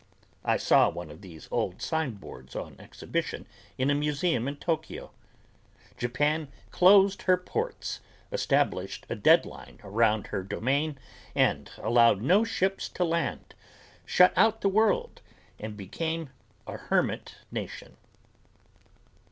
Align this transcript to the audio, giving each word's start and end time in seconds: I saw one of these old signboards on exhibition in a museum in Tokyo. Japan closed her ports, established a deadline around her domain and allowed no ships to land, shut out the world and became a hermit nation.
I 0.43 0.57
saw 0.57 0.89
one 0.89 1.11
of 1.11 1.21
these 1.21 1.47
old 1.51 1.79
signboards 1.79 2.55
on 2.55 2.75
exhibition 2.79 3.45
in 3.77 3.91
a 3.91 3.93
museum 3.93 4.47
in 4.47 4.55
Tokyo. 4.55 5.11
Japan 5.95 6.47
closed 6.71 7.21
her 7.21 7.37
ports, 7.37 7.99
established 8.31 9.05
a 9.11 9.15
deadline 9.15 9.77
around 9.83 10.25
her 10.33 10.41
domain 10.41 10.97
and 11.35 11.69
allowed 11.77 12.19
no 12.19 12.43
ships 12.43 12.89
to 12.89 13.03
land, 13.03 13.53
shut 14.03 14.33
out 14.35 14.61
the 14.61 14.69
world 14.69 15.21
and 15.59 15.77
became 15.77 16.31
a 16.65 16.77
hermit 16.77 17.35
nation. 17.51 17.95